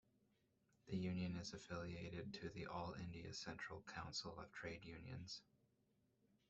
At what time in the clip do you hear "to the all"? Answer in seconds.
2.41-2.95